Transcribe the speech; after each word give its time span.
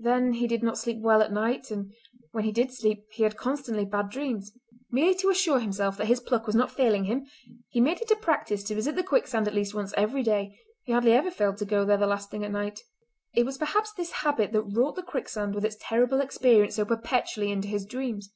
Then 0.00 0.34
he 0.34 0.46
did 0.46 0.62
not 0.62 0.76
sleep 0.76 0.98
well 1.00 1.22
at 1.22 1.32
night, 1.32 1.70
and 1.70 1.94
when 2.32 2.44
he 2.44 2.52
did 2.52 2.70
sleep 2.70 3.06
he 3.10 3.22
had 3.22 3.38
constantly 3.38 3.86
bad 3.86 4.10
dreams. 4.10 4.52
Merely 4.90 5.14
to 5.14 5.30
assure 5.30 5.60
himself 5.60 5.96
that 5.96 6.08
his 6.08 6.20
pluck 6.20 6.46
was 6.46 6.54
not 6.54 6.70
failing 6.70 7.04
him 7.04 7.24
he 7.70 7.80
made 7.80 8.02
it 8.02 8.10
a 8.10 8.16
practice 8.16 8.62
to 8.64 8.74
visit 8.74 8.96
the 8.96 9.02
quicksand 9.02 9.48
at 9.48 9.54
least 9.54 9.74
once 9.74 9.94
every 9.96 10.22
day; 10.22 10.60
he 10.82 10.92
hardly 10.92 11.14
ever 11.14 11.30
failed 11.30 11.56
to 11.56 11.64
go 11.64 11.86
there 11.86 11.96
the 11.96 12.06
last 12.06 12.30
thing 12.30 12.44
at 12.44 12.50
night. 12.50 12.80
It 13.34 13.46
was 13.46 13.56
perhaps 13.56 13.94
this 13.94 14.12
habit 14.12 14.52
that 14.52 14.60
wrought 14.76 14.94
the 14.94 15.02
quicksand 15.02 15.54
with 15.54 15.64
its 15.64 15.78
terrible 15.80 16.20
experience 16.20 16.74
so 16.74 16.84
perpetually 16.84 17.50
into 17.50 17.68
his 17.68 17.86
dreams. 17.86 18.30